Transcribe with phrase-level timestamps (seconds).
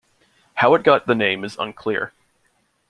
[0.55, 2.11] How it got the name is unclear.